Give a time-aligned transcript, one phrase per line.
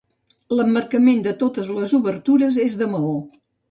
[0.59, 3.19] L'emmarcament de totes les obertures és de maó.